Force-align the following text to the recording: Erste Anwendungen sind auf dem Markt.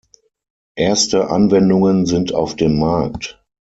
Erste 0.79 1.29
Anwendungen 1.29 2.07
sind 2.07 2.33
auf 2.33 2.55
dem 2.55 2.79
Markt. 2.79 3.39